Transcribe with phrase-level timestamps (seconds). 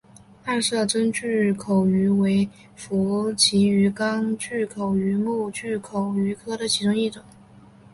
[0.45, 7.21] 暗色真巨口鱼为辐鳍鱼纲巨口鱼目巨口鱼科的其中一种。